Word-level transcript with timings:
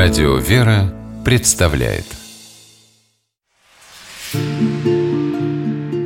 Радио 0.00 0.36
«Вера» 0.36 0.94
представляет 1.24 2.04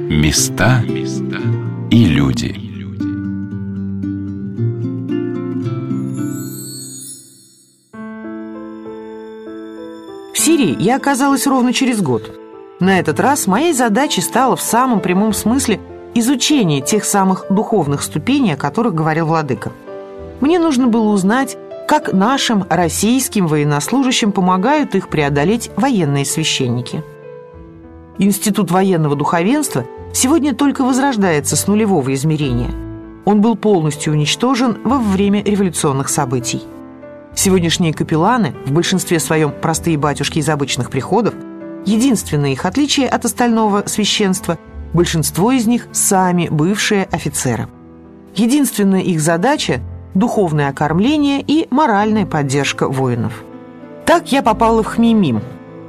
Места 0.09 0.83
и 1.91 2.05
люди 2.07 2.55
В 10.33 10.39
Сирии 10.39 10.75
я 10.81 10.97
оказалась 10.97 11.47
ровно 11.47 11.75
через 11.75 12.01
год. 12.01 12.35
На 12.81 12.99
этот 12.99 13.21
раз 13.21 13.47
моей 13.47 13.75
задачей 13.75 14.23
стало 14.23 14.57
в 14.57 14.63
самом 14.63 15.01
прямом 15.01 15.35
смысле 15.35 15.81
изучение 16.15 16.81
тех 16.81 17.05
самых 17.05 17.45
духовных 17.51 18.01
ступеней, 18.01 18.55
о 18.55 18.57
которых 18.57 18.95
говорил 18.95 19.27
Владыка. 19.27 19.71
Мне 20.41 20.59
нужно 20.59 20.87
было 20.87 21.11
узнать, 21.11 21.59
как 21.93 22.15
нашим 22.15 22.65
российским 22.71 23.47
военнослужащим 23.47 24.33
помогают 24.33 24.95
их 24.95 25.11
преодолеть 25.11 25.71
военные 25.77 26.25
священники. 26.25 27.05
Институт 28.17 28.71
военного 28.71 29.15
духовенства 29.15 29.85
сегодня 30.15 30.55
только 30.55 30.85
возрождается 30.85 31.55
с 31.55 31.67
нулевого 31.67 32.15
измерения. 32.15 32.71
Он 33.27 33.43
был 33.43 33.57
полностью 33.57 34.15
уничтожен 34.15 34.79
во 34.85 34.97
время 34.97 35.45
революционных 35.45 36.09
событий. 36.09 36.63
Сегодняшние 37.35 37.93
капелланы, 37.93 38.55
в 38.65 38.73
большинстве 38.73 39.21
своем 39.21 39.53
простые 39.53 39.99
батюшки 39.99 40.39
из 40.39 40.49
обычных 40.49 40.89
приходов, 40.89 41.35
единственное 41.85 42.53
их 42.53 42.65
отличие 42.65 43.07
от 43.07 43.27
остального 43.27 43.83
священства– 43.85 44.59
большинство 44.95 45.53
из 45.53 45.67
них 45.67 45.89
сами 45.93 46.49
бывшие 46.51 47.05
офицеры. 47.13 47.69
Единственная 48.35 49.03
их 49.03 49.21
задача 49.21 49.83
духовное 50.15 50.69
окормление 50.69 51.43
и 51.47 51.67
моральная 51.71 52.27
поддержка 52.27 52.89
воинов. 52.89 53.45
Так 54.05 54.33
я 54.33 54.43
попала 54.43 54.83
в 54.83 54.87
Хмимим, 54.87 55.41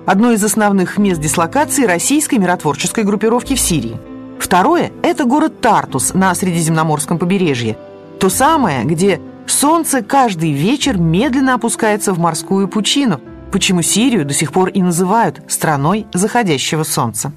одно 0.05 0.31
из 0.31 0.43
основных 0.43 0.97
мест 0.97 1.19
дислокации 1.19 1.85
российской 1.85 2.35
миротворческой 2.35 3.03
группировки 3.03 3.55
в 3.55 3.59
Сирии. 3.59 3.97
Второе– 4.39 4.91
это 5.03 5.25
город 5.25 5.61
Тартус 5.61 6.13
на 6.13 6.33
Средиземноморском 6.35 7.17
побережье, 7.17 7.77
то 8.19 8.29
самое, 8.29 8.83
где 8.83 9.19
солнце 9.47 10.01
каждый 10.01 10.51
вечер 10.51 10.97
медленно 10.97 11.55
опускается 11.55 12.13
в 12.13 12.19
морскую 12.19 12.67
пучину, 12.67 13.19
почему 13.51 13.81
Сирию 13.81 14.25
до 14.25 14.33
сих 14.33 14.51
пор 14.51 14.69
и 14.69 14.81
называют 14.81 15.41
страной 15.47 16.07
заходящего 16.13 16.83
солнца. 16.83 17.31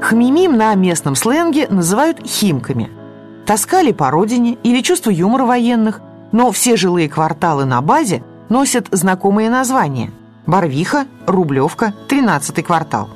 Хмимим 0.00 0.56
на 0.56 0.74
местном 0.74 1.14
сленге 1.14 1.66
называют 1.68 2.24
химками– 2.26 2.90
Таскали 3.48 3.92
по 3.92 4.10
родине 4.10 4.58
или 4.62 4.82
чувство 4.82 5.08
юмора 5.08 5.46
военных, 5.46 6.02
но 6.32 6.52
все 6.52 6.76
жилые 6.76 7.08
кварталы 7.08 7.64
на 7.64 7.80
базе 7.80 8.22
носят 8.50 8.88
знакомые 8.90 9.48
названия. 9.48 10.12
Барвиха, 10.44 11.06
Рублевка, 11.26 11.94
13-й 12.10 12.62
квартал. 12.62 13.08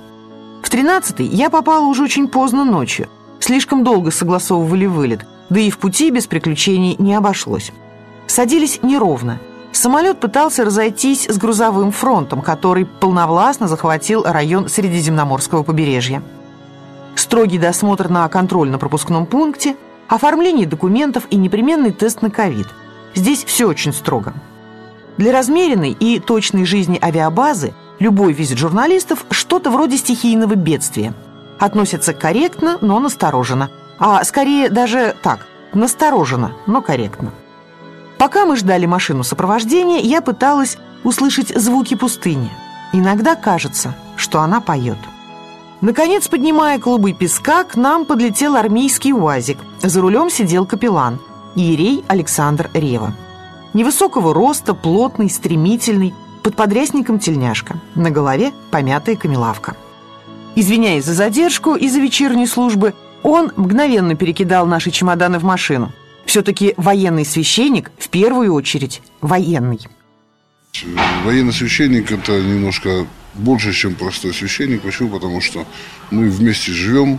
В 0.62 0.72
13-й 0.72 1.26
я 1.26 1.50
попала 1.50 1.84
уже 1.84 2.04
очень 2.04 2.28
поздно 2.28 2.64
ночью. 2.64 3.10
Слишком 3.40 3.84
долго 3.84 4.10
согласовывали 4.10 4.86
вылет, 4.86 5.26
да 5.50 5.60
и 5.60 5.68
в 5.68 5.76
пути 5.76 6.08
без 6.10 6.26
приключений 6.26 6.96
не 6.98 7.14
обошлось. 7.14 7.70
Садились 8.26 8.80
неровно. 8.82 9.38
Самолет 9.72 10.18
пытался 10.18 10.64
разойтись 10.64 11.26
с 11.28 11.36
грузовым 11.36 11.92
фронтом, 11.92 12.40
который 12.40 12.86
полновластно 12.86 13.68
захватил 13.68 14.22
район 14.24 14.70
Средиземноморского 14.70 15.62
побережья. 15.62 16.22
Строгий 17.16 17.58
досмотр 17.58 18.08
на 18.08 18.26
контрольно-пропускном 18.30 19.26
пункте– 19.26 19.76
оформление 20.08 20.66
документов 20.66 21.24
и 21.30 21.36
непременный 21.36 21.92
тест 21.92 22.22
на 22.22 22.30
ковид. 22.30 22.66
Здесь 23.14 23.44
все 23.44 23.66
очень 23.66 23.92
строго. 23.92 24.34
Для 25.18 25.32
размеренной 25.32 25.92
и 25.92 26.18
точной 26.18 26.64
жизни 26.64 26.98
авиабазы 27.02 27.74
любой 27.98 28.32
визит 28.32 28.58
журналистов– 28.58 29.26
что-то 29.30 29.70
вроде 29.70 29.96
стихийного 29.96 30.54
бедствия. 30.54 31.14
Относятся 31.58 32.14
корректно, 32.14 32.78
но 32.80 32.98
настороженно. 32.98 33.70
А 33.98 34.24
скорее 34.24 34.68
даже 34.68 35.14
так– 35.22 35.46
настороженно, 35.74 36.52
но 36.66 36.82
корректно. 36.82 37.32
Пока 38.18 38.46
мы 38.46 38.56
ждали 38.56 38.86
машину 38.86 39.24
сопровождения, 39.24 40.00
я 40.00 40.20
пыталась 40.20 40.78
услышать 41.04 41.48
звуки 41.48 41.94
пустыни. 41.94 42.50
Иногда 42.92 43.34
кажется, 43.34 43.94
что 44.16 44.40
она 44.40 44.60
поет. 44.60 44.98
Наконец, 45.82 46.28
поднимая 46.28 46.78
клубы 46.78 47.12
песка, 47.12 47.64
к 47.64 47.74
нам 47.74 48.04
подлетел 48.04 48.54
армейский 48.54 49.12
УАЗик. 49.12 49.58
За 49.82 50.00
рулем 50.00 50.30
сидел 50.30 50.64
капеллан, 50.64 51.18
иерей 51.56 52.04
Александр 52.06 52.70
Рева. 52.72 53.14
Невысокого 53.74 54.32
роста, 54.32 54.74
плотный, 54.74 55.28
стремительный, 55.28 56.14
под 56.44 56.54
подрясником 56.54 57.18
тельняшка. 57.18 57.80
На 57.96 58.10
голове 58.10 58.52
помятая 58.70 59.16
камелавка. 59.16 59.76
Извиняясь 60.54 61.04
за 61.04 61.14
задержку 61.14 61.74
из-за 61.74 61.98
вечерней 61.98 62.46
службы, 62.46 62.94
он 63.24 63.50
мгновенно 63.56 64.14
перекидал 64.14 64.66
наши 64.66 64.92
чемоданы 64.92 65.40
в 65.40 65.44
машину. 65.44 65.92
Все-таки 66.26 66.74
военный 66.76 67.24
священник 67.24 67.90
в 67.98 68.08
первую 68.08 68.54
очередь 68.54 69.02
военный. 69.20 69.80
Военный 71.24 71.52
священник– 71.52 72.12
это 72.12 72.40
немножко 72.40 73.04
больше, 73.34 73.72
чем 73.72 73.94
простой 73.94 74.34
священник. 74.34 74.82
Почему? 74.82 75.10
Потому 75.10 75.40
что 75.40 75.66
мы 76.10 76.28
вместе 76.28 76.72
живем 76.72 77.18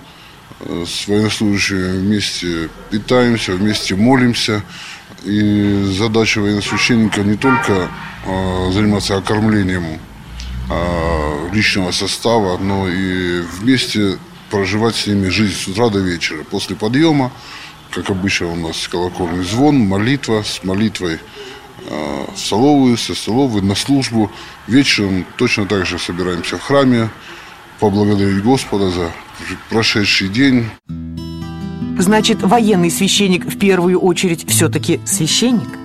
э, 0.59 0.85
с 0.87 1.07
военнослужащими, 1.07 1.99
вместе 1.99 2.69
питаемся, 2.89 3.53
вместе 3.53 3.95
молимся. 3.95 4.63
И 5.23 5.83
задача 5.97 6.41
военнослужащенника 6.41 7.21
не 7.21 7.37
только 7.37 7.89
э, 8.25 8.71
заниматься 8.71 9.17
окормлением 9.17 9.99
э, 10.69 11.49
личного 11.53 11.91
состава, 11.91 12.57
но 12.57 12.89
и 12.89 13.41
вместе 13.41 14.17
проживать 14.49 14.95
с 14.95 15.07
ними 15.07 15.29
жизнь 15.29 15.55
с 15.55 15.67
утра 15.67 15.89
до 15.89 15.99
вечера. 15.99 16.43
После 16.43 16.75
подъема, 16.75 17.31
как 17.91 18.09
обычно 18.09 18.47
у 18.47 18.55
нас 18.55 18.87
колокольный 18.87 19.43
звон, 19.43 19.77
молитва 19.79 20.43
с 20.43 20.63
молитвой– 20.63 21.19
в 21.89 22.37
столовую, 22.37 22.97
со 22.97 23.15
столовой, 23.15 23.61
на 23.61 23.75
службу. 23.75 24.31
Вечером 24.67 25.25
точно 25.37 25.65
так 25.65 25.85
же 25.85 25.99
собираемся 25.99 26.57
в 26.57 26.61
храме, 26.61 27.09
поблагодарить 27.79 28.43
Господа 28.43 28.89
за 28.89 29.11
прошедший 29.69 30.29
день. 30.29 30.65
Значит, 31.99 32.41
военный 32.41 32.89
священник 32.89 33.45
в 33.45 33.57
первую 33.57 33.99
очередь 33.99 34.49
все-таки 34.49 34.99
священник? 35.05 35.79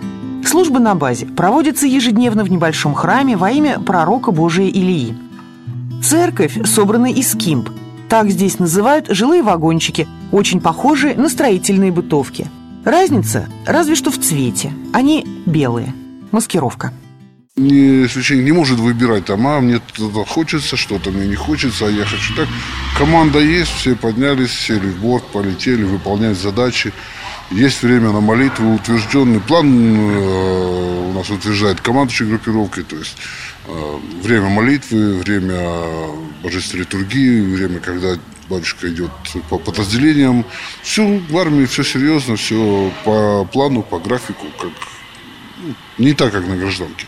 Служба 0.47 0.79
на 0.79 0.95
базе 0.95 1.27
проводится 1.27 1.87
ежедневно 1.87 2.45
в 2.45 2.51
небольшом 2.51 2.95
храме 2.95 3.37
во 3.37 3.51
имя 3.51 3.79
пророка 3.79 4.33
Божия 4.33 4.67
Илии. 4.67 5.17
Церковь 6.03 6.67
собрана 6.67 7.13
из 7.13 7.35
кимп. 7.35 7.69
Так 8.09 8.31
здесь 8.31 8.59
называют 8.59 9.09
жилые 9.11 9.43
вагончики, 9.43 10.09
очень 10.33 10.61
похожие 10.61 11.15
на 11.17 11.29
строительные 11.29 11.93
бытовки. 11.93 12.47
Разница 12.89 13.51
разве 13.67 13.95
что 13.95 14.11
в 14.11 14.19
цвете. 14.19 14.73
Они 14.95 15.27
белые. 15.45 15.93
Маскировка. 16.33 16.91
Не, 17.55 18.09
священник 18.09 18.47
не 18.47 18.53
может 18.53 18.79
выбирать 18.79 19.27
там, 19.27 19.47
а 19.47 19.61
мне 19.61 19.79
хочется, 20.27 20.79
что-то 20.79 21.11
мне 21.11 21.27
не 21.27 21.35
хочется, 21.35 21.87
а 21.87 21.91
я 21.91 22.07
хочу 22.07 22.35
так. 22.35 22.49
Команда 22.97 23.41
есть, 23.41 23.73
все 23.73 23.95
поднялись, 23.95 24.53
сели 24.53 24.89
в 24.89 25.03
борт, 25.03 25.23
полетели, 25.27 25.83
выполнять 25.83 26.39
задачи. 26.39 26.95
Есть 27.51 27.83
время 27.83 28.11
на 28.11 28.21
молитву, 28.21 28.73
утвержденный 28.73 29.41
план 29.41 29.67
э, 29.69 31.11
у 31.11 31.13
нас 31.13 31.29
утверждает 31.29 31.83
командующий 31.83 32.25
группировкой, 32.25 32.85
то 32.85 32.97
есть 32.97 33.19
э, 33.67 33.97
время 34.23 34.49
молитвы, 34.49 35.19
время 35.19 35.61
божественной 36.43 36.85
литургии, 36.85 37.55
время, 37.55 37.81
когда 37.81 38.17
батюшка 38.49 38.89
идет 38.89 39.11
по 39.49 39.59
подразделениям. 39.59 40.45
Все 40.83 41.21
в 41.31 41.37
армии, 41.37 41.67
все 41.67 41.83
серьезно, 41.83 42.37
все 42.37 42.91
по 43.05 43.45
плану, 43.53 43.83
по 43.83 43.99
графику, 43.99 44.47
как 44.59 44.71
не 45.99 46.13
так, 46.15 46.33
как 46.33 46.47
на 46.47 46.57
гражданке. 46.57 47.07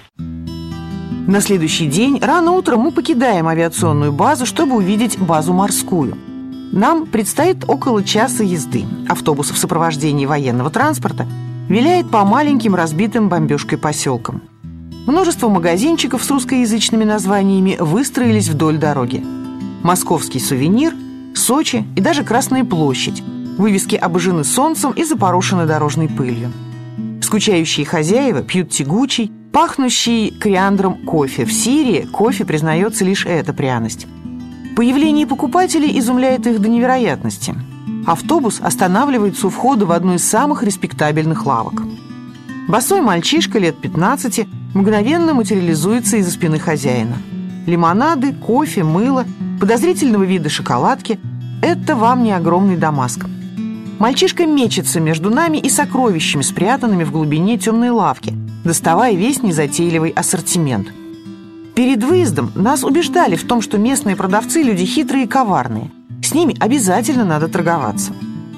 На 1.27 1.41
следующий 1.41 1.87
день 1.87 2.19
рано 2.21 2.53
утром 2.53 2.81
мы 2.81 2.91
покидаем 2.91 3.47
авиационную 3.47 4.13
базу, 4.13 4.47
чтобы 4.47 4.77
увидеть 4.77 5.19
базу 5.19 5.53
морскую. 5.53 6.19
Нам 6.73 7.07
предстоит 7.07 7.65
около 7.69 8.03
часа 8.03 8.43
езды. 8.43 8.85
Автобус 9.09 9.51
в 9.51 9.59
сопровождении 9.59 10.27
военного 10.27 10.71
транспорта 10.71 11.27
виляет 11.69 12.11
по 12.11 12.25
маленьким 12.25 12.75
разбитым 12.75 13.29
бомбежкой 13.29 13.79
поселкам. 13.79 14.43
Множество 15.07 15.49
магазинчиков 15.49 16.23
с 16.23 16.31
русскоязычными 16.31 17.05
названиями 17.05 17.77
выстроились 17.79 18.49
вдоль 18.49 18.79
дороги. 18.79 19.25
Московский 19.83 20.41
сувенир, 20.41 20.95
Сочи 21.35 21.85
и 21.97 22.01
даже 22.01 22.25
Красная 22.25 22.65
площадь. 22.65 23.23
Вывески 23.59 23.97
обожжены 23.97 24.45
солнцем 24.45 24.93
и 24.93 25.05
запорошены 25.05 25.67
дорожной 25.67 26.09
пылью. 26.09 26.51
Скучающие 27.23 27.85
хозяева 27.85 28.43
пьют 28.43 28.71
тягучий, 28.71 29.31
пахнущий 29.53 30.31
кориандром 30.31 31.05
кофе. 31.05 31.45
В 31.45 31.53
Сирии 31.53 32.07
кофе 32.11 32.45
признается 32.45 33.05
лишь 33.05 33.27
эта 33.27 33.53
пряность. 33.53 34.07
Появление 34.77 35.27
покупателей 35.27 35.99
изумляет 35.99 36.47
их 36.47 36.61
до 36.61 36.69
невероятности. 36.69 37.55
Автобус 38.07 38.61
останавливается 38.63 39.49
у 39.49 39.51
входа 39.51 39.85
в 39.85 39.93
одну 39.93 40.15
из 40.15 40.25
самых 40.25 40.63
респектабельных 40.63 41.45
лавок. 41.45 41.83
Босой 42.69 43.01
мальчишка 43.01 43.59
лет 43.59 43.79
15 43.81 44.47
мгновенно 44.75 45.35
материализуется 45.35 46.17
из-за 46.17 46.31
спины 46.31 46.59
хозяина. 46.59 47.17
Лимонады, 47.67 48.33
кофе, 48.33 48.85
мыло, 48.85 49.27
подозрительного 49.61 50.25
вида 50.25 50.49
шоколадки– 50.49 51.21
это 51.63 51.95
вам 51.95 52.25
не 52.25 52.33
огромный 52.33 52.77
Дамаск. 52.77 53.27
Мальчишка 53.99 54.47
мечется 54.47 54.99
между 54.99 55.29
нами 55.29 55.59
и 55.59 55.69
сокровищами, 55.69 56.41
спрятанными 56.41 57.05
в 57.05 57.13
глубине 57.13 57.59
темной 57.59 57.91
лавки, 57.91 58.35
доставая 58.65 59.15
весь 59.15 59.43
незатейливый 59.43 60.11
ассортимент. 60.11 60.89
Перед 61.75 62.03
выездом 62.03 62.51
нас 62.55 62.83
убеждали 62.83 63.37
в 63.37 63.45
том, 63.45 63.61
что 63.61 63.77
местные 63.77 64.17
продавцы– 64.17 64.63
люди 64.65 64.87
хитрые 64.87 65.25
и 65.25 65.29
коварные. 65.29 65.91
С 66.23 66.33
ними 66.33 66.57
обязательно 66.59 67.25
надо 67.25 67.49
торговаться. 67.49 68.13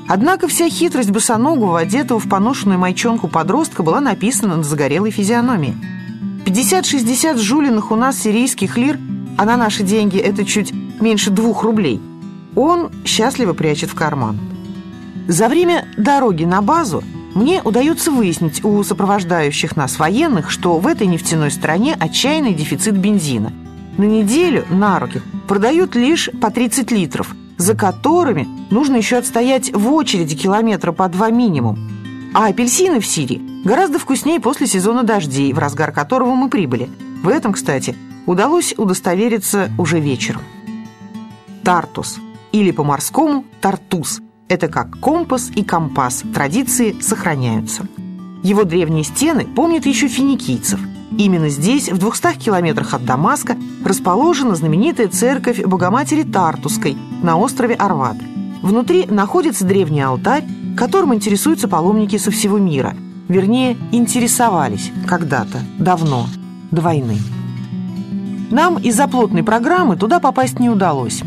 Однако 0.09 0.47
вся 0.47 0.69
хитрость 0.69 1.11
босоногого, 1.11 1.81
одетого 1.81 2.21
в 2.21 2.29
поношенную 2.29 2.79
майчонку 2.79 3.27
подростка 3.27 3.83
была 3.83 4.01
написана 4.01 4.57
на 4.57 4.63
загорелой 4.63 5.11
физиономии. 5.11 5.75
50-60 6.45 7.39
жулиных 7.39 7.91
у 7.91 7.97
нас 7.97 8.19
сирийских 8.21 8.77
лир, 8.77 8.99
а 9.37 9.45
на 9.45 9.57
наши 9.57 9.83
деньги 9.83 10.19
это 10.19 10.45
чуть 10.45 10.73
меньше 11.03 11.31
двух 11.31 11.63
рублей, 11.65 12.01
он 12.57 12.91
счастливо 13.05 13.53
прячет 13.53 13.91
в 13.91 13.95
карман. 13.95 14.39
За 15.29 15.49
время 15.49 15.87
дороги 15.97 16.45
на 16.45 16.63
базу 16.63 17.03
мне 17.35 17.63
удается 17.63 18.11
выяснить 18.11 18.65
у 18.65 18.83
сопровождающих 18.83 19.77
нас 19.77 19.99
военных, 19.99 20.51
что 20.51 20.79
в 20.79 20.87
этой 20.87 21.07
нефтяной 21.07 21.51
стране 21.51 21.97
отчаянный 21.99 22.55
дефицит 22.55 22.97
бензина. 22.97 23.53
На 23.97 24.05
неделю 24.05 24.65
на 24.71 24.99
руки 24.99 25.23
продают 25.49 25.95
лишь 25.95 26.31
по 26.41 26.51
30 26.51 26.91
литров, 26.91 27.35
за 27.57 27.75
которыми 27.75 28.49
нужно 28.71 28.97
еще 28.97 29.17
отстоять 29.17 29.73
в 29.73 29.93
очереди 29.93 30.37
километра 30.37 30.93
по 30.93 31.09
два 31.09 31.31
минимум. 31.31 31.79
А 32.35 32.47
апельсины 32.47 33.01
в 33.01 33.07
Сирии 33.07 33.43
гораздо 33.65 33.99
вкуснее 33.99 34.41
после 34.41 34.67
сезона 34.67 35.03
дождей, 35.03 35.53
в 35.53 35.59
разгар 35.59 35.93
которого 35.93 36.35
мы 36.35 36.49
прибыли. 36.49 36.91
В 37.23 37.29
этом, 37.29 37.53
кстати, 37.53 37.95
удалось 38.27 38.75
удостовериться 38.77 39.71
уже 39.79 40.01
вечером. 40.01 40.43
Тартус, 41.63 42.19
или 42.51 42.71
по-морскому 42.71 43.45
Тартус– 43.61 44.21
это 44.49 44.69
как 44.69 44.99
компас 44.99 45.51
и 45.55 45.65
компас, 45.65 46.25
традиции 46.35 46.97
сохраняются. 47.01 47.87
Его 48.43 48.65
древние 48.65 49.05
стены 49.05 49.47
помнят 49.47 49.87
еще 49.87 50.09
финикийцев. 50.09 50.81
Именно 51.17 51.49
здесь, 51.49 51.91
в 51.91 51.99
200 51.99 52.39
километрах 52.39 52.95
от 52.95 53.05
Дамаска, 53.05 53.57
расположена 53.85 54.57
знаменитая 54.57 55.09
церковь 55.09 55.65
Богоматери 55.65 56.25
Тартуской 56.25 56.97
на 57.23 57.37
острове 57.39 57.75
Арват. 57.75 58.17
Внутри 58.63 59.07
находится 59.07 59.65
древний 59.65 60.03
алтарь, 60.03 60.45
которым 60.77 61.15
интересуются 61.15 61.69
паломники 61.69 62.17
со 62.17 62.31
всего 62.31 62.59
мира. 62.59 62.95
Вернее, 63.29 63.77
интересовались 63.93 64.91
когда-то, 65.07 65.61
давно, 65.79 66.27
до 66.71 66.83
войны. 66.83 67.19
Нам 68.51 68.77
из-за 68.77 69.09
плотной 69.09 69.43
программы 69.43 69.97
туда 69.97 70.21
попасть 70.21 70.59
не 70.59 70.69
удалось. 70.69 71.23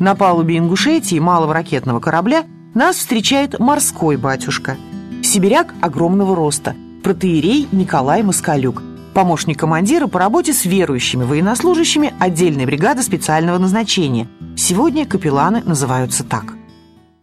На 0.00 0.14
палубе 0.14 0.56
Ингушетии 0.56 1.18
малого 1.18 1.52
ракетного 1.52 2.00
корабля 2.00 2.46
нас 2.72 2.96
встречает 2.96 3.58
морской 3.58 4.16
батюшка. 4.16 4.78
Сибиряк 5.22 5.74
огромного 5.82 6.34
роста, 6.34 6.74
протеерей 7.04 7.68
Николай 7.70 8.22
Москалюк, 8.22 8.82
помощник 9.12 9.58
командира 9.58 10.06
по 10.06 10.18
работе 10.18 10.54
с 10.54 10.64
верующими 10.64 11.24
военнослужащими 11.24 12.14
отдельной 12.18 12.64
бригады 12.64 13.02
специального 13.02 13.58
назначения. 13.58 14.26
Сегодня 14.56 15.04
капелланы 15.04 15.62
называются 15.66 16.24
так. 16.24 16.54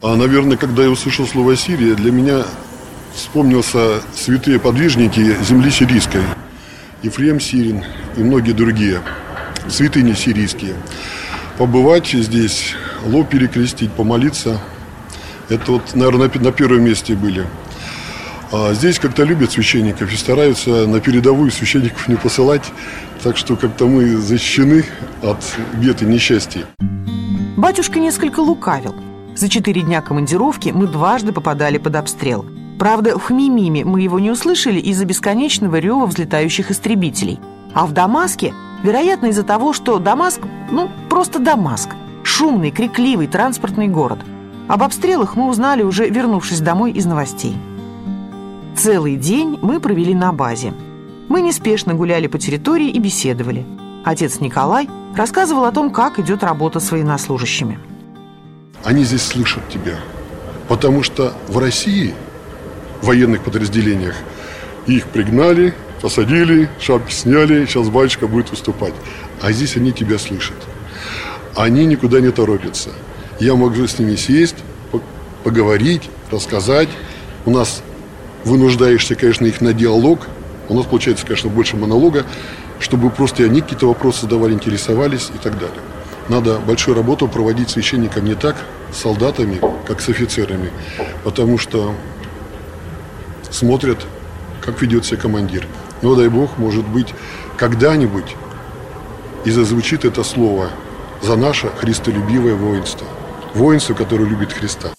А, 0.04 0.16
наверное, 0.16 0.56
когда 0.56 0.84
я 0.84 0.92
услышал 0.92 1.26
слово 1.26 1.56
«Сирия», 1.56 1.96
для 1.96 2.12
меня 2.12 2.44
вспомнился 3.16 4.02
святые 4.14 4.60
подвижники 4.60 5.36
земли 5.44 5.72
сирийской. 5.72 6.22
Ефрем 7.02 7.40
Сирин 7.40 7.84
и 8.18 8.22
многие 8.22 8.52
другие, 8.52 9.02
святыни 9.68 10.14
сирийские. 10.14 10.76
Побывать 11.58 12.08
здесь, 12.08 12.76
лоб 13.06 13.30
перекрестить, 13.30 13.92
помолиться– 13.92 14.62
это 15.50 15.74
вот, 15.74 15.96
наверное, 15.96 16.30
на 16.34 16.52
первом 16.52 16.84
месте 16.84 17.16
были. 17.16 17.46
А 18.52 18.74
здесь 18.74 19.00
как-то 19.00 19.24
любят 19.24 19.52
священников 19.52 20.12
и 20.12 20.16
стараются 20.18 20.88
на 20.88 21.00
передовую 21.00 21.52
священников 21.52 22.08
не 22.08 22.16
посылать. 22.16 22.64
Так 23.24 23.38
что 23.38 23.56
как-то 23.56 23.88
мы 23.88 24.18
защищены 24.18 24.86
от 25.22 25.44
бед 25.74 26.02
и 26.02 26.06
несчастья. 26.06 26.66
Батюшка 27.56 28.00
несколько 28.00 28.42
лукавил. 28.42 28.96
За 29.36 29.50
четыре 29.50 29.82
дня 29.82 30.02
командировки 30.02 30.70
мы 30.70 30.88
дважды 30.88 31.32
попадали 31.32 31.78
под 31.78 31.96
обстрел. 31.96 32.46
Правда, 32.80 33.18
в 33.18 33.24
Хмимиме 33.24 33.86
мы 33.86 34.02
его 34.02 34.20
не 34.20 34.32
услышали 34.32 34.80
из-за 34.80 35.06
бесконечного 35.06 35.78
рева 35.78 36.06
взлетающих 36.06 36.72
истребителей. 36.72 37.40
А 37.74 37.86
в 37.86 37.94
Дамаске, 37.94 38.54
вероятно, 38.88 39.28
из-за 39.28 39.44
того, 39.44 39.74
что 39.74 40.00
Дамаск, 40.00 40.42
ну, 40.72 40.90
просто 41.10 41.40
Дамаск. 41.40 41.90
Шумный, 42.24 42.72
крикливый 42.72 43.28
транспортный 43.28 43.88
город– 43.88 44.20
об 44.68 44.84
обстрелах 44.84 45.38
мы 45.38 45.48
узнали 45.48 45.82
уже 45.84 46.10
вернувшись 46.10 46.60
домой 46.60 46.92
из 46.92 47.06
новостей. 47.06 47.56
Целый 48.76 49.16
день 49.16 49.58
мы 49.62 49.80
провели 49.80 50.14
на 50.14 50.34
базе. 50.34 50.74
Мы 51.30 51.42
неспешно 51.42 51.94
гуляли 51.94 52.28
по 52.28 52.38
территории 52.38 52.90
и 52.90 53.00
беседовали. 53.00 53.66
Отец 54.04 54.42
Николай 54.42 54.90
рассказывал 55.16 55.64
о 55.66 55.72
том, 55.72 55.90
как 55.90 56.20
идет 56.20 56.44
работа 56.44 56.82
с 56.82 56.92
военнослужащими. 56.92 57.80
Они 58.84 59.04
здесь 59.04 59.24
слышат 59.24 59.68
тебя, 59.70 59.96
потому 60.68 61.02
что 61.02 61.34
в 61.48 61.58
России, 61.58 62.14
в 63.02 63.08
военных 63.08 63.44
подразделениях, 63.44 64.16
их 64.86 65.08
пригнали, 65.08 65.74
посадили, 66.02 66.70
шапки 66.80 67.14
сняли, 67.14 67.66
сейчас 67.66 67.90
батюшка 67.90 68.28
будет 68.28 68.52
выступать. 68.52 68.94
А 69.42 69.52
здесь 69.52 69.76
они 69.78 69.92
тебя 69.92 70.18
слышат. 70.18 70.58
Они 71.56 71.86
никуда 71.86 72.20
не 72.20 72.32
торопятся– 72.32 72.92
я 73.40 73.54
могу 73.54 73.86
с 73.86 74.00
ними 74.00 74.16
сесть, 74.16 74.56
поговорить, 75.44 76.10
рассказать. 76.32 76.90
У 77.46 77.52
нас 77.52 77.84
вынуждаешься, 78.46 79.14
конечно, 79.14 79.46
их 79.46 79.62
на 79.62 79.74
диалог. 79.74 80.28
У 80.70 80.74
нас 80.74 80.86
получается, 80.88 81.26
конечно, 81.26 81.50
больше 81.50 81.78
монолога, 81.78 82.26
чтобы 82.80 83.12
просто 83.12 83.44
они 83.44 83.62
какие-то 83.62 83.88
вопросы 83.88 84.22
задавали, 84.22 84.54
интересовались 84.54 85.30
и 85.34 85.38
так 85.38 85.54
далее. 85.54 85.80
Надо 86.30 86.58
большую 86.58 86.96
работу 86.96 87.28
проводить 87.28 87.70
священникам 87.70 88.26
не 88.26 88.34
так 88.34 88.56
с 88.92 88.98
солдатами, 88.98 89.62
как 89.86 90.02
с 90.02 90.10
офицерами, 90.10 90.72
потому 91.24 91.60
что 91.60 91.94
смотрят, 93.52 94.00
как 94.62 94.82
ведет 94.82 95.06
себя 95.06 95.18
командир. 95.18 95.68
Но, 96.02 96.16
дай 96.16 96.28
Бог, 96.30 96.58
может 96.58 96.88
быть, 96.88 97.14
когда-нибудь 97.58 98.36
и 99.46 99.52
зазвучит 99.52 100.06
это 100.06 100.24
слово 100.24 100.70
за 101.22 101.36
наше 101.36 101.70
христолюбивое 101.70 102.56
воинство 102.56 103.08
воинству, 103.54 103.96
которое 103.96 104.26
любит 104.26 104.54
Христа. 104.54 104.90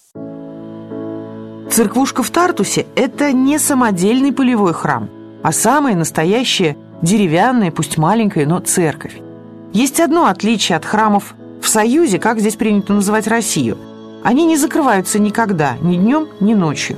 Церквушка 1.71 2.23
в 2.23 2.29
Тартусе– 2.29 2.87
это 2.95 3.31
не 3.31 3.59
самодельный 3.59 4.33
полевой 4.33 4.73
храм, 4.73 5.09
а 5.43 5.51
самая 5.51 5.95
настоящая 5.95 6.75
деревянная, 7.01 7.71
пусть 7.71 7.97
маленькая, 7.97 8.45
но 8.45 8.59
церковь. 8.59 9.17
Есть 9.71 9.99
одно 9.99 10.25
отличие 10.25 10.75
от 10.75 10.85
храмов 10.85 11.35
в 11.61 11.67
Союзе, 11.67 12.19
как 12.19 12.39
здесь 12.39 12.55
принято 12.55 12.93
называть 12.93 13.27
Россию. 13.27 13.77
Они 14.23 14.45
не 14.45 14.57
закрываются 14.57 15.19
никогда, 15.19 15.77
ни 15.81 15.95
днем, 15.95 16.27
ни 16.39 16.53
ночью. 16.53 16.97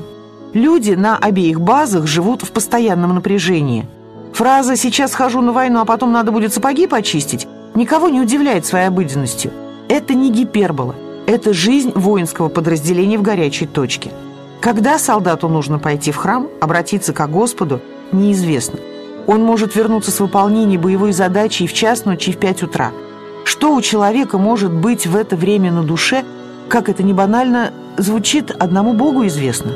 Люди 0.53 0.91
на 0.91 1.17
обеих 1.17 1.61
базах 1.61 2.07
живут 2.07 2.41
в 2.43 2.51
постоянном 2.51 3.15
напряжении. 3.15 3.87
Фраза 4.33 4.75
«сейчас 4.75 5.13
хожу 5.13 5.41
на 5.41 5.51
войну, 5.51 5.81
а 5.81 5.85
потом 5.85 6.11
надо 6.11 6.31
будет 6.31 6.53
сапоги 6.53 6.87
почистить» 6.87 7.47
никого 7.75 8.09
не 8.09 8.21
удивляет 8.21 8.65
своей 8.65 8.87
обыденностью. 8.87 9.51
Это 9.87 10.13
не 10.13 10.31
гипербола. 10.31 10.95
Это 11.25 11.53
жизнь 11.53 11.91
воинского 11.93 12.49
подразделения 12.49 13.17
в 13.17 13.21
горячей 13.21 13.65
точке. 13.65 14.11
Когда 14.59 14.99
солдату 14.99 15.47
нужно 15.47 15.79
пойти 15.79 16.11
в 16.11 16.17
храм, 16.17 16.47
обратиться 16.59 17.13
к 17.13 17.27
Господу, 17.29 17.81
неизвестно. 18.11 18.79
Он 19.27 19.43
может 19.43 19.75
вернуться 19.75 20.11
с 20.11 20.19
выполнения 20.19 20.77
боевой 20.77 21.13
задачи 21.13 21.63
и 21.63 21.67
в 21.67 21.73
час 21.73 22.05
ночи, 22.05 22.31
и 22.31 22.33
в 22.33 22.37
пять 22.37 22.63
утра. 22.63 22.91
Что 23.43 23.73
у 23.73 23.81
человека 23.81 24.37
может 24.37 24.73
быть 24.73 25.07
в 25.07 25.15
это 25.15 25.35
время 25.35 25.71
на 25.71 25.83
душе, 25.83 26.23
как 26.67 26.89
это 26.89 27.03
не 27.03 27.13
банально 27.13 27.71
звучит, 27.97 28.51
одному 28.51 28.93
Богу 28.93 29.25
известно. 29.27 29.71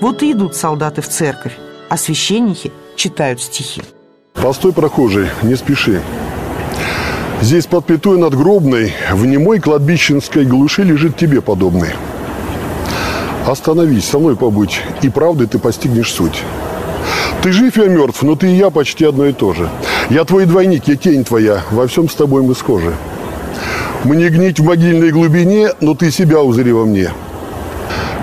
Вот 0.00 0.22
и 0.22 0.32
идут 0.32 0.54
солдаты 0.54 1.00
в 1.00 1.08
церковь, 1.08 1.52
а 1.88 1.96
священники 1.96 2.70
читают 2.96 3.40
стихи. 3.40 3.82
Постой, 4.34 4.72
прохожий, 4.72 5.28
не 5.42 5.56
спеши. 5.56 6.02
Здесь 7.40 7.66
под 7.66 7.86
плитой 7.86 8.18
надгробной 8.18 8.92
в 9.12 9.26
немой 9.26 9.60
кладбищенской 9.60 10.44
глуши 10.44 10.82
лежит 10.82 11.16
тебе 11.16 11.40
подобный. 11.40 11.90
Остановись, 13.46 14.04
со 14.04 14.18
мной 14.18 14.36
побудь, 14.36 14.80
и 15.02 15.08
правды 15.08 15.46
ты 15.46 15.58
постигнешь 15.58 16.12
суть. 16.12 16.42
Ты 17.42 17.52
жив, 17.52 17.76
я 17.76 17.86
мертв, 17.86 18.22
но 18.22 18.34
ты 18.34 18.50
и 18.50 18.56
я 18.56 18.70
почти 18.70 19.04
одно 19.04 19.26
и 19.26 19.32
то 19.32 19.54
же. 19.54 19.68
Я 20.10 20.24
твой 20.24 20.46
двойник, 20.46 20.88
я 20.88 20.96
тень 20.96 21.24
твоя, 21.24 21.62
во 21.70 21.86
всем 21.86 22.08
с 22.08 22.14
тобой 22.14 22.42
мы 22.42 22.54
схожи. 22.54 22.94
Мне 24.04 24.28
гнить 24.28 24.58
в 24.58 24.64
могильной 24.64 25.10
глубине, 25.10 25.70
но 25.80 25.94
ты 25.94 26.10
себя 26.10 26.42
узри 26.42 26.72
во 26.72 26.84
мне. 26.84 27.10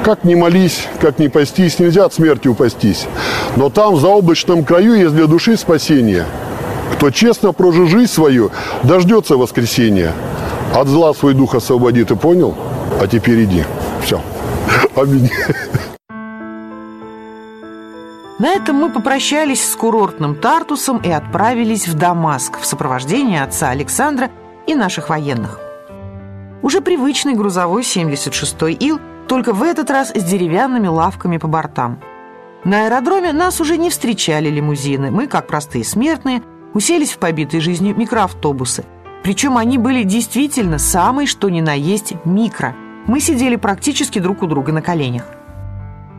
Как 0.04 0.24
ни 0.24 0.36
молись, 0.36 0.88
как 1.00 1.20
ни 1.20 1.28
постись, 1.28 1.80
нельзя 1.80 2.06
от 2.06 2.14
смерти 2.14 2.48
упастись. 2.48 3.08
Но 3.56 3.70
там, 3.70 3.96
в 3.96 4.00
заоблачном 4.02 4.64
краю, 4.64 4.96
есть 4.96 5.16
для 5.16 5.28
души 5.28 5.58
спасение– 5.58 6.26
Кто 6.94 7.12
честно 7.12 7.52
прожил 7.52 7.88
жизнь 7.88 8.12
свою, 8.12 8.52
дождется 8.84 9.36
воскресения. 9.36 10.14
От 10.74 10.88
зла 10.88 11.14
свой 11.14 11.34
дух 11.34 11.56
освободи, 11.56 12.04
ты 12.04 12.16
понял? 12.16 12.56
А 13.02 13.08
теперь 13.08 13.44
иди. 13.44 13.66
Все. 14.02 14.22
Аминь. 14.96 15.30
На 18.40 18.54
этом 18.54 18.78
мы 18.78 18.90
попрощались 18.90 19.70
с 19.70 19.76
курортным 19.76 20.36
Тартусом 20.36 20.98
и 21.00 21.10
отправились 21.10 21.88
в 21.88 21.96
Дамаск 21.96 22.60
в 22.60 22.66
сопровождении 22.66 23.40
отца 23.40 23.70
Александра 23.70 24.32
и 24.66 24.76
наших 24.76 25.10
военных. 25.10 25.60
Уже 26.62 26.80
привычный 26.80 27.34
грузовой 27.34 27.82
76-й 27.82 28.74
Ил, 28.80 29.00
только 29.28 29.54
в 29.54 29.64
этот 29.64 29.90
раз 29.90 30.10
с 30.10 30.24
деревянными 30.24 30.88
лавками 30.88 31.38
по 31.38 31.48
бортам. 31.48 32.00
На 32.64 32.86
аэродроме 32.86 33.34
нас 33.34 33.60
уже 33.60 33.78
не 33.78 33.90
встречали 33.90 34.50
лимузины. 34.50 35.12
Мы, 35.12 35.28
как 35.28 35.48
простые 35.48 35.84
смертные, 35.84 36.42
уселись 36.74 37.12
в 37.12 37.18
побитые 37.18 37.62
жизнью 37.62 37.96
микроавтобусы. 37.98 38.86
Причем 39.24 39.58
они 39.58 39.78
были 39.78 40.04
действительно 40.04 40.78
самые, 40.78 41.28
что 41.28 41.50
ни 41.50 41.62
на 41.62 41.74
есть, 41.74 42.14
микро. 42.26 42.76
Мы 43.08 43.20
сидели 43.20 43.58
практически 43.58 44.20
друг 44.20 44.44
у 44.44 44.48
друга 44.48 44.72
на 44.72 44.82
коленях. 44.82 45.26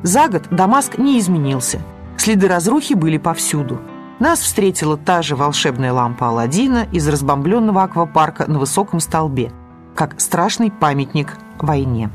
За 0.03 0.29
год 0.29 0.45
Дамаск 0.51 0.99
не 0.99 1.19
изменился– 1.19 1.81
Следы 2.17 2.49
разрухи 2.49 2.95
были 2.95 3.19
повсюду. 3.19 3.81
Нас 4.19 4.41
встретила 4.41 4.97
та 4.97 5.23
же 5.23 5.37
волшебная 5.37 5.93
лампа 5.93 6.29
Аладдина 6.29 6.87
из 6.93 7.07
разбомбленного 7.09 7.83
аквапарка 7.83 8.51
на 8.51 8.59
высоком 8.59 9.01
столбе, 9.01 9.53
как 9.95 10.21
страшный 10.21 10.71
памятник 10.71 11.37
войне. 11.59 12.11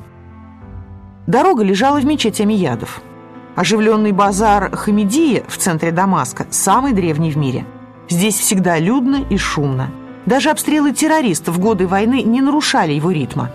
Дорога 1.29 1.63
лежала 1.63 1.99
в 1.99 2.05
мечети 2.07 2.41
Амиядов. 2.41 3.03
Оживленный 3.55 4.11
базар 4.13 4.75
Хамидия 4.75 5.43
в 5.47 5.57
центре 5.57 5.91
Дамаска 5.91 6.47
самый 6.49 6.91
древний 6.91 7.29
в 7.29 7.37
мире. 7.37 7.65
Здесь 8.09 8.39
всегда 8.39 8.79
людно 8.79 9.23
и 9.29 9.37
шумно. 9.37 9.91
Даже 10.25 10.49
обстрелы 10.49 10.91
террористов 10.91 11.57
в 11.57 11.59
годы 11.59 11.85
войны 11.85 12.23
не 12.23 12.41
нарушали 12.41 12.93
его 12.93 13.11
ритма. 13.11 13.51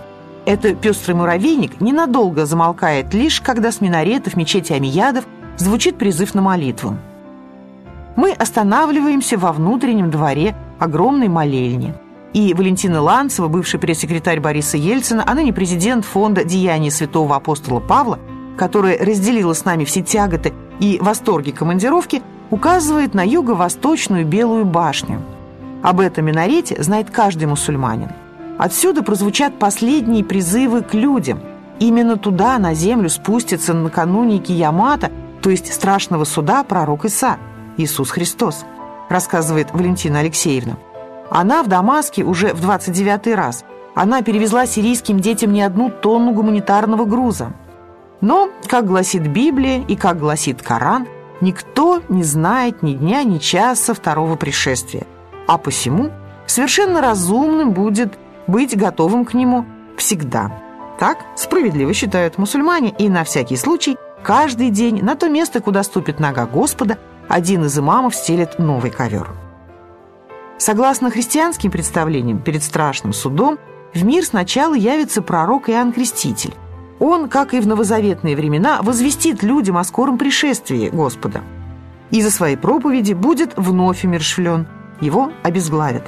Это 0.47 0.77
пестрый 0.77 1.17
муравейник 1.17 1.81
ненадолго 1.81 2.47
замолкает 2.47 3.13
лишь, 3.13 3.41
когда 3.41 3.73
с 3.73 3.81
минаретов 3.81 4.37
мечети 4.37 4.73
Амиядов 4.73 5.25
звучит 5.57 5.99
призыв 5.99 6.33
на 6.33 6.43
молитву. 6.43 6.97
Мы 8.15 8.31
останавливаемся 8.31 9.37
во 9.37 9.53
внутреннем 9.53 10.13
дворе 10.13 10.55
огромной 10.79 11.27
молельни. 11.27 11.93
И 12.35 12.53
Валентина 12.53 13.01
Ланцева, 13.01 13.49
бывший 13.49 13.81
пресс-секретарь 13.81 14.41
Бориса 14.41 14.77
Ельцина, 14.77 15.25
а 15.27 15.35
ныне 15.35 15.53
президент 15.53 16.05
фонда 16.05 16.45
«Деяния 16.45 16.91
святого 16.91 17.37
апостола 17.37 17.81
Павла», 17.81 18.19
которая 18.59 18.99
разделила 18.99 19.55
с 19.55 19.65
нами 19.65 19.85
все 19.85 20.03
тяготы 20.03 20.53
и 20.81 20.99
восторги 21.01 21.51
командировки, 21.51 22.23
указывает 22.51 23.15
на 23.15 23.25
юго-восточную 23.25 24.27
Белую 24.27 24.67
башню. 24.67 25.23
Об 25.83 26.01
этом 26.01 26.27
минарете 26.27 26.83
знает 26.83 27.11
каждый 27.11 27.47
мусульманин. 27.47 28.11
Отсюда 28.59 29.03
прозвучат 29.03 29.59
последние 29.59 30.25
призывы 30.25 30.83
к 30.83 30.93
людям. 30.93 31.41
Именно 31.81 32.17
туда, 32.17 32.59
на 32.59 32.75
землю, 32.75 33.09
спустится 33.09 33.73
накануне 33.73 34.39
Киямата– 34.39 35.11
то 35.45 35.51
есть 35.51 35.71
страшного 35.75 36.25
суда 36.25 36.65
пророк 36.65 37.05
Иса, 37.05 37.37
Иисус 37.77 38.11
Христос, 38.11 38.65
рассказывает 39.11 39.75
Валентина 39.75 40.21
Алексеевна. 40.21 40.79
Она 41.35 41.65
в 41.65 41.67
Дамаске 41.67 42.23
уже 42.23 42.55
в 42.55 42.65
29-й 42.65 43.35
раз. 43.35 43.65
Она 43.97 44.23
перевезла 44.23 44.67
сирийским 44.67 45.19
детям 45.19 45.53
не 45.53 45.63
одну 45.63 45.91
тонну 45.91 46.31
гуманитарного 46.33 47.05
груза. 47.07 47.53
Но, 48.21 48.51
как 48.69 48.87
гласит 48.87 49.27
Библия 49.27 49.85
и 49.89 49.97
как 49.97 50.21
гласит 50.21 50.63
Коран, 50.63 51.09
никто 51.41 52.01
не 52.09 52.23
знает 52.23 52.85
ни 52.85 52.93
дня, 52.93 53.25
ни 53.25 53.39
часа 53.39 53.95
второго 53.95 54.37
пришествия. 54.37 55.09
А 55.49 55.59
посему 55.59 56.13
совершенно 56.47 57.01
разумным 57.01 57.73
будет 57.73 58.17
быть 58.47 58.77
готовым 58.77 59.25
к 59.25 59.35
нему 59.35 59.67
всегда. 59.97 60.53
Так 61.01 61.19
справедливо 61.35 61.93
считают 61.95 62.39
мусульмане 62.39 62.95
и 62.97 63.09
на 63.09 63.25
всякий 63.25 63.57
случай 63.57 63.97
Каждый 64.23 64.71
день 64.71 65.05
на 65.05 65.17
то 65.17 65.29
место, 65.29 65.61
куда 65.61 65.83
ступит 65.83 66.19
нога 66.19 66.47
Господа, 66.47 66.97
один 67.29 67.67
из 67.67 67.79
имамов 67.79 68.15
стелет 68.15 68.59
новый 68.59 68.91
ковер. 68.91 69.44
Согласно 70.59 71.11
христианским 71.11 71.71
представлениям, 71.71 72.39
перед 72.39 72.63
страшным 72.63 73.13
судом 73.13 73.59
в 73.93 74.05
мир 74.05 74.25
сначала 74.25 74.75
явится 74.75 75.23
пророк 75.23 75.69
Иоанн 75.69 75.93
Креститель. 75.93 76.55
Он, 77.01 77.29
как 77.29 77.55
и 77.55 77.61
в 77.61 77.67
новозаветные 77.67 78.37
времена, 78.37 78.81
возвестит 78.83 79.43
людям 79.43 79.77
о 79.77 79.85
скором 79.85 80.17
пришествии 80.17 80.89
Господа. 80.89 81.43
И 82.11 82.23
за 82.23 82.31
свои 82.31 82.57
проповеди 82.57 83.13
будет 83.13 83.53
вновь 83.57 84.05
умершвлен. 84.05 84.67
Его 85.01 85.33
обезглавят. 85.43 86.05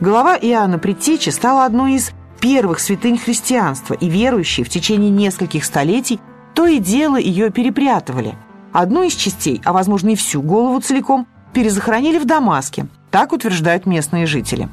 Голова 0.00 0.36
Иоанна 0.36 0.78
Предтечи 0.78 1.30
стала 1.30 1.64
одной 1.64 1.94
из 1.94 2.12
первых 2.40 2.80
святынь 2.80 3.18
христианства, 3.18 3.94
и 3.94 4.08
верующие 4.10 4.64
в 4.64 4.68
течение 4.68 5.10
нескольких 5.10 5.64
столетий 5.64 6.20
то 6.54 6.66
и 6.66 6.78
дело 6.78 7.16
ее 7.16 7.50
перепрятывали. 7.50 8.34
Одну 8.72 9.02
из 9.02 9.14
частей, 9.14 9.60
а 9.64 9.72
возможно 9.72 10.10
и 10.10 10.14
всю 10.16 10.42
голову 10.42 10.80
целиком, 10.80 11.26
перезахоронили 11.52 12.18
в 12.18 12.26
Дамаске. 12.26 12.86
Так 13.10 13.32
утверждают 13.32 13.86
местные 13.86 14.26
жители. 14.26 14.68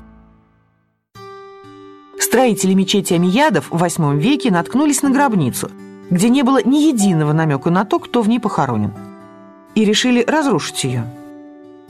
Строители 2.19 2.73
мечети 2.73 3.13
Амиядов 3.13 3.69
в 3.69 3.83
VIII 3.83 4.17
веке 4.17 4.49
наткнулись 4.49 5.01
на 5.01 5.11
гробницу, 5.11 5.69
где 6.09 6.29
не 6.29 6.43
было 6.43 6.63
ни 6.63 6.77
единого 6.77 7.33
намека 7.33 7.69
на 7.69 7.85
то, 7.85 7.99
кто 7.99 8.21
в 8.21 8.29
ней 8.29 8.39
похоронен. 8.39 8.91
И 9.75 9.85
решили 9.85 10.23
разрушить 10.23 10.83
ее. 10.83 11.05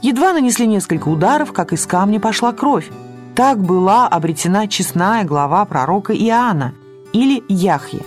Едва 0.01 0.33
нанесли 0.33 0.67
несколько 0.67 1.07
ударов, 1.07 1.53
как 1.53 1.71
из 1.71 1.85
камня 1.85 2.19
пошла 2.19 2.51
кровь. 2.51 2.89
Так 3.35 3.57
была 3.63 4.07
обретена 4.07 4.67
честная 4.67 5.23
глава 5.23 5.63
пророка 5.65 6.13
Иоанна, 6.13 6.73
или 7.13 7.43
Яхья, 7.47 8.01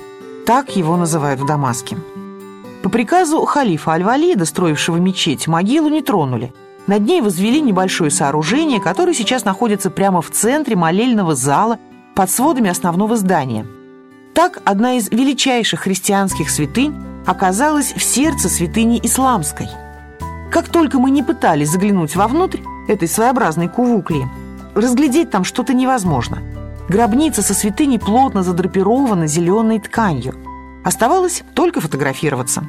так 0.45 0.76
его 0.76 0.97
называют 0.97 1.40
в 1.40 1.47
Дамаске. 1.47 1.97
По 2.83 2.90
приказу 2.90 3.45
халифа 3.45 3.93
Аль-Валида, 3.93 4.45
строившего 4.45 4.99
мечеть, 4.99 5.49
могилу 5.49 5.88
не 5.88 6.02
тронули. 6.02 6.52
Над 6.87 7.02
ней 7.02 7.21
возвели 7.21 7.61
небольшое 7.61 8.11
сооружение, 8.11 8.81
которое 8.81 9.14
сейчас 9.14 9.45
находится 9.45 9.90
прямо 9.90 10.23
в 10.23 10.31
центре 10.31 10.76
молельного 10.76 11.35
зала 11.35 11.78
под 12.14 12.31
сводами 12.31 12.71
основного 12.71 13.16
здания. 13.16 13.66
Так 14.35 14.61
одна 14.64 14.95
из 14.95 15.11
величайших 15.11 15.81
христианских 15.81 16.50
святынь 16.50 16.95
оказалась 17.26 17.93
в 17.93 18.02
сердце 18.02 18.49
святыни 18.49 19.00
исламской. 19.02 19.69
Как 20.50 20.69
только 20.69 20.99
мы 20.99 21.11
не 21.11 21.23
пытались 21.23 21.71
заглянуть 21.71 22.14
вовнутрь 22.14 22.61
этой 22.88 23.09
своеобразной 23.09 23.69
кувуклии, 23.69 24.28
разглядеть 24.75 25.31
там 25.31 25.45
что-то 25.45 25.75
невозможно– 25.75 26.38
Гробница 26.88 27.43
со 27.43 27.52
святыней 27.52 27.99
плотно 27.99 28.45
задрапирована 28.45 29.26
зеленой 29.26 29.81
тканью. 29.81 30.35
Оставалось 30.85 31.43
только 31.55 31.81
фотографироваться. 31.81 32.64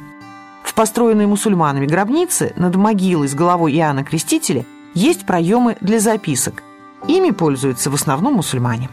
В 0.68 0.74
построенной 0.74 1.26
мусульманами 1.26 1.86
гробнице 1.86 2.52
над 2.54 2.76
могилой 2.76 3.26
с 3.26 3.34
головой 3.34 3.72
Иоанна 3.72 4.04
Крестителя 4.04 4.66
есть 4.92 5.24
проемы 5.24 5.78
для 5.80 5.98
записок. 5.98 6.62
Ими 7.08 7.30
пользуются 7.30 7.90
в 7.90 7.94
основном 7.94 8.34
мусульмане. 8.34 8.90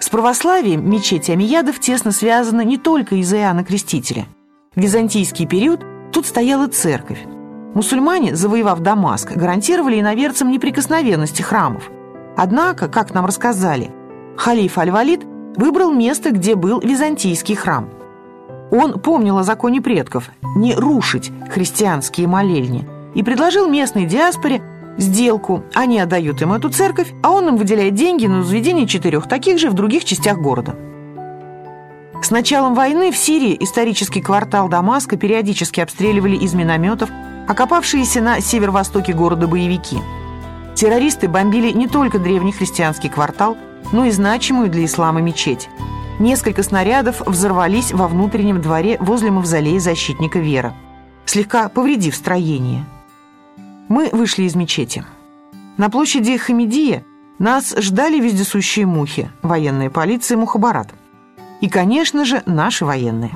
С 0.00 0.08
православием 0.08 0.90
мечеть 0.90 1.30
Амиядов 1.30 1.78
тесно 1.78 2.10
связана 2.10 2.62
не 2.62 2.78
только 2.78 3.14
из-за 3.14 3.38
Иоанна 3.38 3.62
Крестителя. 3.62 4.26
В 4.74 4.80
византийский 4.80 5.46
период 5.46 5.84
тут 6.12 6.26
стояла 6.26 6.66
церковь. 6.66 7.22
Мусульмане, 7.74 8.34
завоевав 8.34 8.80
Дамаск, 8.80 9.36
гарантировали 9.36 10.00
иноверцам 10.00 10.50
неприкосновенности 10.50 11.42
храмов. 11.42 11.90
Однако, 12.36 12.88
как 12.88 13.14
нам 13.14 13.24
рассказали, 13.24 13.92
халиф 14.36 14.76
Аль-Валид 14.78 15.24
выбрал 15.56 15.92
место, 15.92 16.32
где 16.32 16.56
был 16.56 16.80
византийский 16.80 17.54
храм. 17.54 17.88
Он 18.70 18.98
помнил 18.98 19.38
о 19.38 19.42
законе 19.42 19.80
предков 19.80 20.30
не 20.56 20.74
рушить 20.74 21.30
христианские 21.50 22.26
молельни 22.26 22.86
и 23.14 23.22
предложил 23.22 23.68
местной 23.68 24.06
диаспоре 24.06 24.62
сделку. 24.98 25.62
Они 25.74 26.00
отдают 26.00 26.42
им 26.42 26.52
эту 26.52 26.70
церковь, 26.70 27.12
а 27.22 27.30
он 27.30 27.48
им 27.48 27.56
выделяет 27.56 27.94
деньги 27.94 28.26
на 28.26 28.38
возведение 28.38 28.86
четырех 28.86 29.28
таких 29.28 29.58
же 29.58 29.70
в 29.70 29.74
других 29.74 30.04
частях 30.04 30.38
города. 30.38 30.74
С 32.22 32.30
началом 32.30 32.74
войны 32.74 33.12
в 33.12 33.16
Сирии 33.16 33.56
исторический 33.60 34.20
квартал 34.20 34.68
Дамаска 34.68 35.16
периодически 35.16 35.80
обстреливали 35.80 36.36
из 36.36 36.54
минометов 36.54 37.10
окопавшиеся 37.46 38.20
на 38.20 38.40
северо-востоке 38.40 39.12
города 39.12 39.46
боевики. 39.46 39.98
Террористы 40.74 41.28
бомбили 41.28 41.70
не 41.70 41.86
только 41.86 42.18
древний 42.18 42.52
христианский 42.52 43.08
квартал, 43.08 43.56
но 43.92 44.06
и 44.06 44.10
значимую 44.10 44.68
для 44.68 44.84
ислама 44.84 45.20
мечеть. 45.20 45.68
Несколько 46.18 46.62
снарядов 46.62 47.20
взорвались 47.26 47.92
во 47.92 48.08
внутреннем 48.08 48.62
дворе 48.62 48.96
возле 49.00 49.30
мавзолея 49.30 49.78
защитника 49.78 50.38
Вера, 50.38 50.74
слегка 51.26 51.68
повредив 51.68 52.16
строение. 52.16 52.86
Мы 53.88 54.08
вышли 54.10 54.44
из 54.44 54.54
мечети. 54.54 55.04
На 55.76 55.90
площади 55.90 56.38
Хамидия 56.38 57.04
нас 57.38 57.74
ждали 57.76 58.18
вездесущие 58.18 58.86
мухи, 58.86 59.30
военная 59.42 59.90
полиция 59.90 60.38
Мухабарат. 60.38 60.88
И, 61.60 61.68
конечно 61.68 62.24
же, 62.24 62.42
наши 62.46 62.86
военные. 62.86 63.32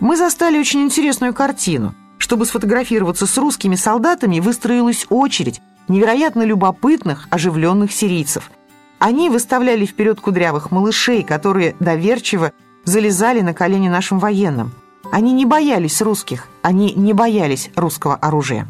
Мы 0.00 0.16
застали 0.16 0.58
очень 0.58 0.82
интересную 0.82 1.32
картину. 1.32 1.94
Чтобы 2.18 2.44
сфотографироваться 2.44 3.26
с 3.26 3.38
русскими 3.38 3.76
солдатами, 3.76 4.40
выстроилась 4.40 5.06
очередь, 5.10 5.60
невероятно 5.86 6.42
любопытных, 6.42 7.28
оживленных 7.30 7.92
сирийцев. 7.92 8.50
Они 8.98 9.28
выставляли 9.28 9.84
вперед 9.84 10.20
кудрявых 10.20 10.70
малышей, 10.70 11.22
которые 11.22 11.76
доверчиво 11.80 12.52
залезали 12.84 13.40
на 13.40 13.52
колени 13.52 13.88
нашим 13.88 14.18
военным. 14.18 14.72
Они 15.12 15.32
не 15.32 15.44
боялись 15.44 16.00
русских, 16.02 16.48
они 16.62 16.92
не 16.94 17.12
боялись 17.12 17.70
русского 17.76 18.16
оружия. 18.16 18.66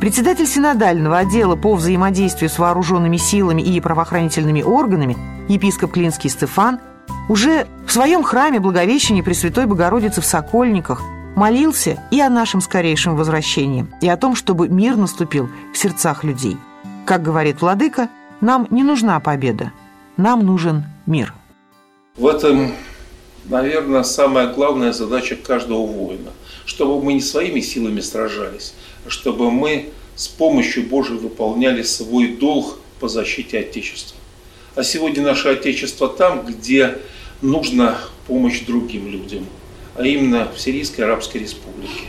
Председатель 0.00 0.46
синодального 0.46 1.18
отдела 1.18 1.54
по 1.54 1.74
взаимодействию 1.74 2.50
с 2.50 2.58
вооруженными 2.58 3.16
силами 3.18 3.62
и 3.62 3.80
правоохранительными 3.80 4.62
органами 4.62 5.16
епископ 5.48 5.92
Клинский 5.92 6.28
Стефан 6.28 6.80
уже 7.28 7.68
в 7.86 7.92
своем 7.92 8.24
храме 8.24 8.58
Благовещения 8.58 9.22
Пресвятой 9.22 9.66
Богородицы 9.66 10.20
в 10.20 10.24
Сокольниках 10.24 11.02
молился 11.36 12.02
и 12.10 12.20
о 12.20 12.28
нашем 12.28 12.60
скорейшем 12.60 13.16
возвращении, 13.16 13.86
и 14.00 14.08
о 14.08 14.16
том, 14.16 14.34
чтобы 14.34 14.68
мир 14.68 14.96
наступил 14.96 15.48
в 15.72 15.78
сердцах 15.78 16.24
людей. 16.24 16.56
Как 17.06 17.22
говорит 17.22 17.60
Владыка, 17.60 18.08
нам 18.42 18.68
не 18.70 18.82
нужна 18.82 19.18
победа, 19.20 19.72
нам 20.18 20.44
нужен 20.44 20.84
мир. 21.06 21.32
В 22.16 22.26
этом, 22.26 22.74
наверное, 23.46 24.02
самая 24.02 24.52
главная 24.52 24.92
задача 24.92 25.34
каждого 25.36 25.86
воина, 25.86 26.30
чтобы 26.66 27.02
мы 27.02 27.14
не 27.14 27.22
своими 27.22 27.60
силами 27.60 28.00
сражались, 28.00 28.74
а 29.06 29.08
чтобы 29.10 29.50
мы 29.50 29.88
с 30.14 30.28
помощью 30.28 30.82
Божией 30.82 31.18
выполняли 31.18 31.82
свой 31.82 32.36
долг 32.36 32.76
по 33.00 33.08
защите 33.08 33.60
Отечества. 33.60 34.18
А 34.74 34.82
сегодня 34.82 35.22
наше 35.22 35.48
Отечество 35.48 36.06
там, 36.06 36.44
где 36.44 36.98
нужна 37.40 37.96
помощь 38.26 38.60
другим 38.66 39.08
людям– 39.08 39.46
а 39.94 40.06
именно 40.06 40.48
в 40.54 40.60
Сирийской 40.60 41.02
Арабской 41.02 41.38
Республике. 41.38 42.06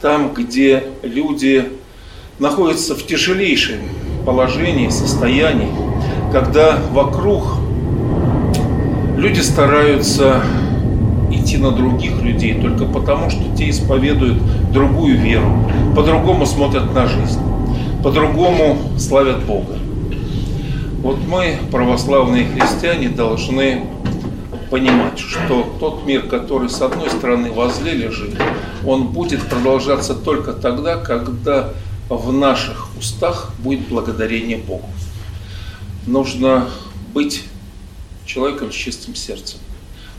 Там, 0.00 0.32
где 0.32 0.84
люди 1.02 1.70
находятся 2.38 2.94
в 2.94 3.06
тяжелейшем 3.06 3.80
положении, 4.24 4.88
состоянии, 4.88 5.70
когда 6.32 6.78
вокруг 6.92 7.44
люди 9.16 9.40
стараются 9.40 10.42
идти 11.30 11.56
на 11.56 11.70
других 11.72 12.22
людей 12.22 12.60
только 12.60 12.84
потому, 12.84 13.30
что 13.30 13.42
те 13.56 13.70
исповедуют 13.70 14.38
другую 14.72 15.18
веру, 15.18 15.70
по-другому 15.94 16.46
смотрят 16.46 16.94
на 16.94 17.06
жизнь, 17.06 17.40
по-другому 18.02 18.78
славят 18.98 19.44
Бога. 19.44 19.76
Вот 21.02 21.18
мы, 21.26 21.58
православные 21.70 22.46
христиане, 22.46 23.08
должны 23.08 23.82
понимать, 24.70 25.18
что 25.18 25.64
тот 25.80 26.04
мир, 26.06 26.22
который 26.22 26.68
с 26.68 26.80
одной 26.82 27.08
стороны 27.08 27.50
возле 27.50 27.92
лежит, 27.92 28.34
он 28.86 29.08
будет 29.08 29.42
продолжаться 29.42 30.14
только 30.14 30.52
тогда, 30.52 30.96
когда 30.96 31.70
в 32.08 32.32
наших 32.32 32.87
устах 32.98 33.52
будет 33.58 33.88
благодарение 33.88 34.58
Богу. 34.58 34.88
Нужно 36.06 36.68
быть 37.14 37.44
человеком 38.26 38.72
с 38.72 38.74
чистым 38.74 39.14
сердцем. 39.14 39.58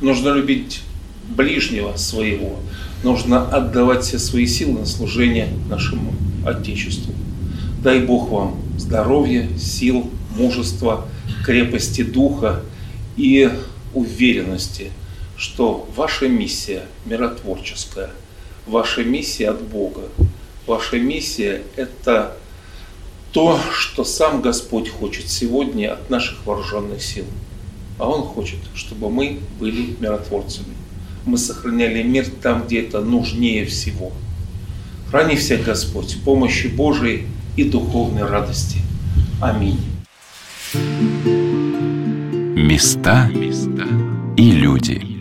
Нужно 0.02 0.30
любить 0.30 0.82
ближнего 1.30 1.96
своего. 1.98 2.58
Нужно 3.04 3.48
отдавать 3.48 4.04
все 4.04 4.20
свои 4.20 4.48
силы 4.48 4.80
на 4.80 4.86
служение 4.86 5.48
нашему 5.70 6.14
Отечеству. 6.46 7.14
Дай 7.84 8.00
Бог 8.02 8.30
вам 8.30 8.62
здоровья, 8.78 9.48
сил, 9.58 10.10
мужества, 10.36 11.06
крепости 11.46 12.04
духа 12.04 12.62
и 13.16 13.50
уверенности, 13.94 14.92
что 15.38 15.90
ваша 15.96 16.28
миссия 16.28 16.84
миротворческая, 17.06 18.12
ваша 18.66 19.04
миссия 19.04 19.50
от 19.50 19.62
Бога, 19.62 20.04
ваша 20.68 21.00
миссия– 21.00 21.62
это 21.76 22.38
то, 23.32 23.60
что 23.72 24.04
сам 24.04 24.42
Господь 24.42 24.90
хочет 24.90 25.30
сегодня 25.30 25.94
от 25.94 26.10
наших 26.10 26.46
вооруженных 26.46 27.02
сил. 27.02 27.26
А 27.98 28.08
Он 28.08 28.24
хочет, 28.24 28.60
чтобы 28.74 29.10
мы 29.10 29.40
были 29.60 29.96
миротворцами. 30.00 30.74
Мы 31.26 31.38
сохраняли 31.38 32.02
мир 32.02 32.26
там, 32.42 32.64
где 32.66 32.82
это 32.82 33.02
нужнее 33.02 33.66
всего. 33.66 34.12
Храни 35.12 35.36
всех 35.36 35.64
Господь, 35.66 36.18
помощи 36.24 36.68
Божией 36.68 37.28
и 37.56 37.64
духовной 37.64 38.24
радости. 38.24 38.80
Аминь. 39.42 39.80
Места 42.56 43.30
и 44.38 44.52
люди. 44.52 45.19